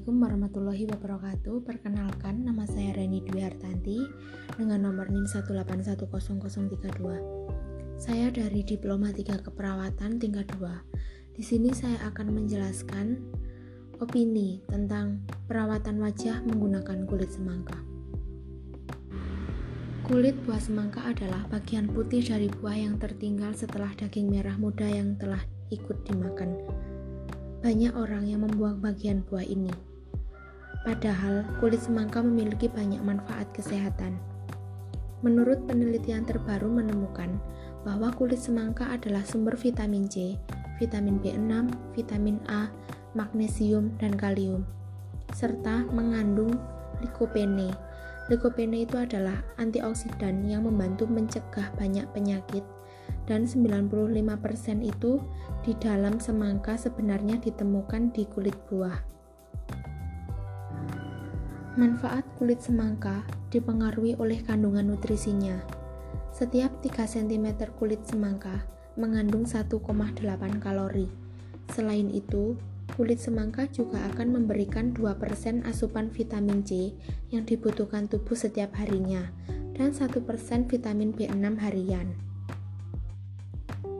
[0.00, 1.56] Assalamualaikum warahmatullahi wabarakatuh.
[1.60, 4.00] Perkenalkan, nama saya Reni Dwi Hartanti
[4.56, 8.00] dengan nomor NIM 1810032.
[8.00, 11.36] Saya dari Diploma 3 Keperawatan tingkat 2.
[11.36, 13.20] Di sini saya akan menjelaskan
[14.00, 17.76] opini tentang perawatan wajah menggunakan kulit semangka.
[20.08, 25.20] Kulit buah semangka adalah bagian putih dari buah yang tertinggal setelah daging merah muda yang
[25.20, 26.56] telah ikut dimakan
[27.60, 29.89] banyak orang yang membuang bagian buah ini.
[30.80, 34.16] Padahal kulit semangka memiliki banyak manfaat kesehatan.
[35.20, 37.36] Menurut penelitian terbaru menemukan
[37.84, 40.40] bahwa kulit semangka adalah sumber vitamin C,
[40.80, 42.72] vitamin B6, vitamin A,
[43.12, 44.64] magnesium, dan kalium,
[45.36, 46.56] serta mengandung
[47.04, 47.68] lycopene.
[48.32, 52.64] Lycopene itu adalah antioksidan yang membantu mencegah banyak penyakit
[53.28, 55.20] dan 95% itu
[55.60, 59.19] di dalam semangka sebenarnya ditemukan di kulit buah.
[61.78, 63.22] Manfaat kulit semangka
[63.54, 65.62] dipengaruhi oleh kandungan nutrisinya.
[66.34, 67.46] Setiap 3 cm
[67.78, 68.66] kulit semangka
[68.98, 69.78] mengandung 1,8
[70.58, 71.06] kalori.
[71.70, 72.58] Selain itu,
[72.98, 76.90] kulit semangka juga akan memberikan 2% asupan vitamin C
[77.30, 79.30] yang dibutuhkan tubuh setiap harinya
[79.78, 80.10] dan 1%
[80.66, 82.18] vitamin B6 harian.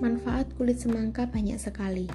[0.03, 2.11] Manfaat kulit semangka banyak sekali.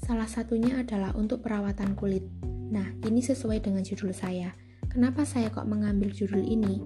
[0.00, 2.24] Salah satunya adalah untuk perawatan kulit.
[2.72, 4.63] Nah, ini sesuai dengan judul saya.
[4.94, 6.78] Kenapa saya kok mengambil judul ini?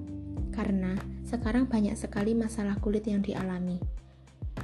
[0.48, 0.97] Karena
[1.28, 3.77] sekarang banyak sekali masalah kulit yang dialami.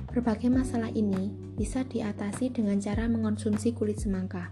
[0.09, 4.49] Berbagai masalah ini bisa diatasi dengan cara mengonsumsi kulit semangka.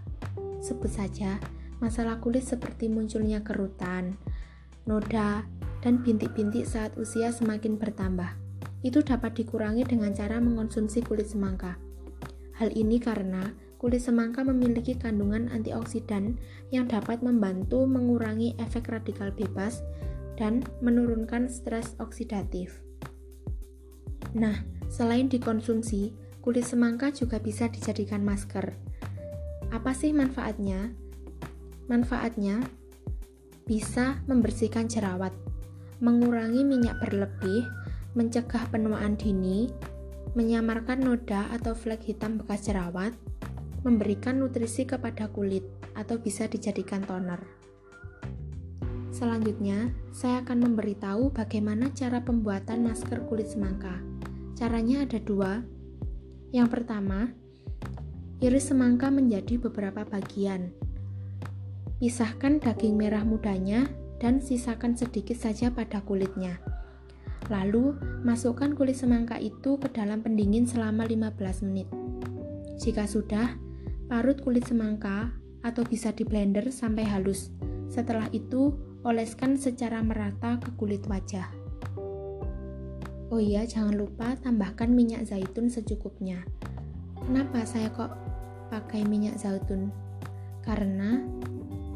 [0.61, 1.41] Sebut saja
[1.81, 4.13] masalah kulit seperti munculnya kerutan,
[4.85, 5.41] noda,
[5.81, 8.29] dan bintik-bintik saat usia semakin bertambah
[8.85, 11.81] itu dapat dikurangi dengan cara mengonsumsi kulit semangka.
[12.61, 16.39] Hal ini karena kulit semangka memiliki kandungan antioksidan
[16.71, 19.83] yang dapat membantu mengurangi efek radikal bebas
[20.39, 22.79] dan menurunkan stres oksidatif.
[24.39, 28.71] Nah, selain dikonsumsi, kulit semangka juga bisa dijadikan masker.
[29.75, 30.95] Apa sih manfaatnya?
[31.91, 32.63] Manfaatnya
[33.67, 35.35] bisa membersihkan jerawat,
[35.99, 37.67] mengurangi minyak berlebih,
[38.15, 39.67] mencegah penuaan dini,
[40.39, 43.11] menyamarkan noda atau flek hitam bekas jerawat,
[43.83, 45.63] memberikan nutrisi kepada kulit,
[45.93, 47.63] atau bisa dijadikan toner.
[49.13, 54.01] Selanjutnya, saya akan memberitahu bagaimana cara pembuatan masker kulit semangka.
[54.57, 55.61] Caranya ada dua.
[56.49, 57.29] Yang pertama,
[58.41, 60.73] iris semangka menjadi beberapa bagian.
[62.01, 63.85] Pisahkan daging merah mudanya
[64.17, 66.57] dan sisakan sedikit saja pada kulitnya.
[67.53, 67.93] Lalu,
[68.25, 71.87] masukkan kulit semangka itu ke dalam pendingin selama 15 menit.
[72.81, 73.55] Jika sudah,
[74.13, 75.33] parut kulit semangka
[75.65, 77.49] atau bisa di blender sampai halus.
[77.89, 81.49] Setelah itu, oleskan secara merata ke kulit wajah.
[83.33, 86.45] Oh iya, jangan lupa tambahkan minyak zaitun secukupnya.
[87.25, 88.13] Kenapa saya kok
[88.69, 89.89] pakai minyak zaitun?
[90.61, 91.17] Karena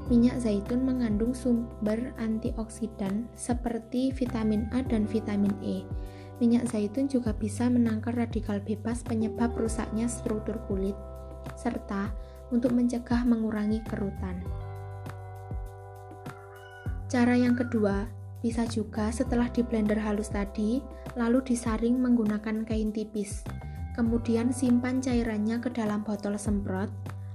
[0.08, 5.84] Minyak zaitun mengandung sumber antioksidan seperti vitamin A dan vitamin E.
[6.40, 10.96] Minyak zaitun juga bisa menangkal radikal bebas penyebab rusaknya struktur kulit,
[11.56, 12.12] serta
[12.52, 14.44] untuk mencegah mengurangi kerutan.
[17.08, 18.10] Cara yang kedua,
[18.44, 20.84] bisa juga setelah di blender halus tadi,
[21.16, 23.48] lalu disaring menggunakan kain tipis.
[23.96, 26.92] Kemudian simpan cairannya ke dalam botol semprot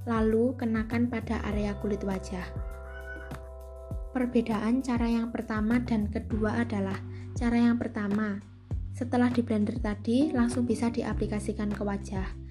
[0.07, 2.45] lalu kenakan pada area kulit wajah.
[4.13, 6.99] Perbedaan cara yang pertama dan kedua adalah
[7.33, 8.43] cara yang pertama,
[8.93, 12.42] setelah di blender tadi langsung bisa diaplikasikan ke wajah.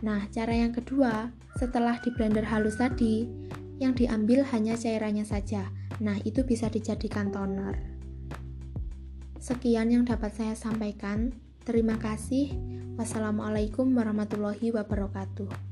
[0.00, 1.28] Nah, cara yang kedua,
[1.60, 3.28] setelah di blender halus tadi,
[3.76, 5.68] yang diambil hanya cairannya saja.
[6.00, 7.76] Nah, itu bisa dijadikan toner.
[9.42, 11.34] Sekian yang dapat saya sampaikan.
[11.66, 12.54] Terima kasih.
[12.94, 15.71] Wassalamualaikum warahmatullahi wabarakatuh.